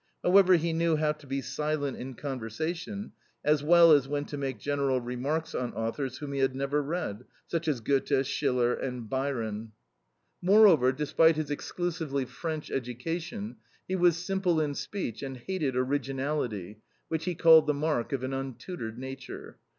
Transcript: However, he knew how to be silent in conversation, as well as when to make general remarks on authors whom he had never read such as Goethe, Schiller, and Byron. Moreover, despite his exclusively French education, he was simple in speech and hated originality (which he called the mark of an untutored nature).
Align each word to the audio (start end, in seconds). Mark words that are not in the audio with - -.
However, 0.23 0.53
he 0.55 0.73
knew 0.73 0.95
how 0.95 1.11
to 1.11 1.27
be 1.27 1.41
silent 1.41 1.95
in 1.95 2.15
conversation, 2.15 3.11
as 3.45 3.61
well 3.63 3.91
as 3.91 4.07
when 4.07 4.25
to 4.25 4.35
make 4.35 4.57
general 4.57 4.99
remarks 4.99 5.53
on 5.53 5.73
authors 5.73 6.17
whom 6.17 6.33
he 6.33 6.39
had 6.39 6.55
never 6.55 6.81
read 6.81 7.23
such 7.45 7.67
as 7.67 7.81
Goethe, 7.81 8.25
Schiller, 8.25 8.73
and 8.73 9.07
Byron. 9.07 9.73
Moreover, 10.41 10.91
despite 10.91 11.35
his 11.35 11.51
exclusively 11.51 12.25
French 12.25 12.71
education, 12.71 13.57
he 13.87 13.95
was 13.95 14.17
simple 14.25 14.59
in 14.59 14.73
speech 14.73 15.21
and 15.21 15.37
hated 15.37 15.75
originality 15.75 16.79
(which 17.09 17.25
he 17.25 17.35
called 17.35 17.67
the 17.67 17.75
mark 17.75 18.11
of 18.11 18.23
an 18.23 18.33
untutored 18.33 18.97
nature). 18.97 19.59